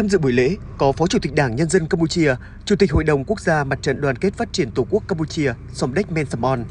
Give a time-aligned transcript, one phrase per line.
[0.00, 3.04] Tham dự buổi lễ có Phó Chủ tịch Đảng Nhân dân Campuchia, Chủ tịch Hội
[3.04, 6.64] đồng Quốc gia Mặt trận Đoàn kết Phát triển Tổ quốc Campuchia Somdech Men Samon,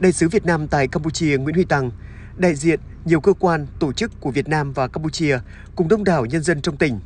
[0.00, 1.90] Đại sứ Việt Nam tại Campuchia Nguyễn Huy Tăng,
[2.36, 5.38] đại diện nhiều cơ quan, tổ chức của Việt Nam và Campuchia
[5.76, 7.00] cùng đông đảo nhân dân trong tỉnh.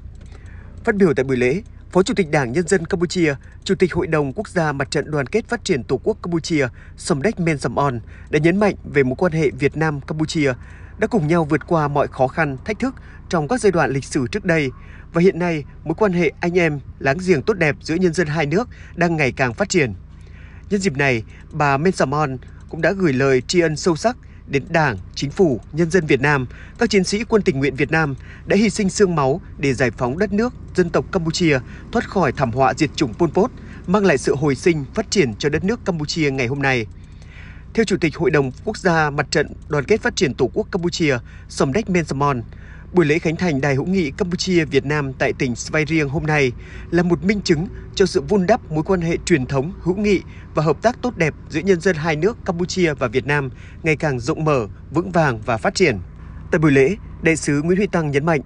[0.84, 1.62] Phát biểu tại buổi lễ,
[1.92, 3.34] Phó Chủ tịch Đảng Nhân dân Campuchia,
[3.64, 6.68] Chủ tịch Hội đồng Quốc gia Mặt trận Đoàn kết Phát triển Tổ quốc Campuchia
[6.96, 8.00] Somdech Men Samon
[8.30, 10.52] đã nhấn mạnh về mối quan hệ Việt Nam-Campuchia
[11.00, 12.94] đã cùng nhau vượt qua mọi khó khăn, thách thức
[13.28, 14.70] trong các giai đoạn lịch sử trước đây
[15.12, 18.26] và hiện nay mối quan hệ anh em, láng giềng tốt đẹp giữa nhân dân
[18.26, 19.92] hai nước đang ngày càng phát triển.
[20.70, 22.36] Nhân dịp này, bà Mensamon
[22.68, 26.20] cũng đã gửi lời tri ân sâu sắc đến Đảng, Chính phủ, nhân dân Việt
[26.20, 26.46] Nam,
[26.78, 28.14] các chiến sĩ quân tình nguyện Việt Nam
[28.46, 31.58] đã hy sinh xương máu để giải phóng đất nước, dân tộc Campuchia
[31.92, 33.50] thoát khỏi thảm họa diệt chủng Pol Pot,
[33.86, 36.86] mang lại sự hồi sinh, phát triển cho đất nước Campuchia ngày hôm nay.
[37.74, 40.68] Theo Chủ tịch Hội đồng Quốc gia Mặt trận Đoàn kết Phát triển Tổ quốc
[40.72, 42.42] Campuchia, Somdech Mensamon,
[42.92, 46.26] buổi lễ khánh thành Đài hữu nghị Campuchia Việt Nam tại tỉnh Svay Rieng hôm
[46.26, 46.52] nay
[46.90, 50.20] là một minh chứng cho sự vun đắp mối quan hệ truyền thống hữu nghị
[50.54, 53.50] và hợp tác tốt đẹp giữa nhân dân hai nước Campuchia và Việt Nam
[53.82, 55.98] ngày càng rộng mở, vững vàng và phát triển.
[56.50, 58.40] Tại buổi lễ, đại sứ Nguyễn Huy Tăng nhấn mạnh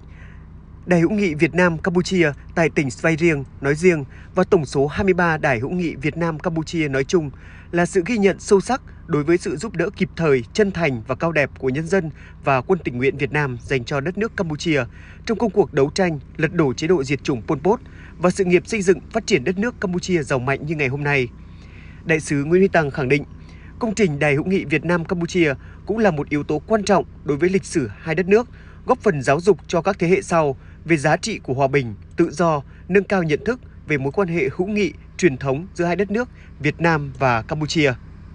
[0.85, 4.05] Đài hữu nghị Việt Nam Campuchia tại tỉnh Svay Rieng nói riêng
[4.35, 7.31] và tổng số 23 đài hữu nghị Việt Nam Campuchia nói chung
[7.71, 11.01] là sự ghi nhận sâu sắc đối với sự giúp đỡ kịp thời, chân thành
[11.07, 12.09] và cao đẹp của nhân dân
[12.43, 14.83] và quân tình nguyện Việt Nam dành cho đất nước Campuchia
[15.25, 17.79] trong công cuộc đấu tranh lật đổ chế độ diệt chủng Pol Pot
[18.17, 21.03] và sự nghiệp xây dựng phát triển đất nước Campuchia giàu mạnh như ngày hôm
[21.03, 21.27] nay.
[22.05, 23.23] Đại sứ Nguyễn Huy Tăng khẳng định,
[23.79, 25.53] công trình Đài hữu nghị Việt Nam Campuchia
[25.85, 28.47] cũng là một yếu tố quan trọng đối với lịch sử hai đất nước,
[28.85, 31.93] góp phần giáo dục cho các thế hệ sau về giá trị của hòa bình,
[32.17, 35.85] tự do, nâng cao nhận thức về mối quan hệ hữu nghị, truyền thống giữa
[35.85, 37.93] hai đất nước Việt Nam và Campuchia.